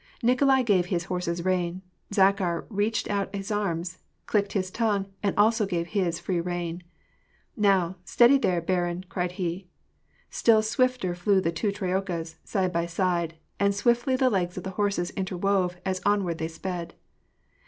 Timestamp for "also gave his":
5.37-6.19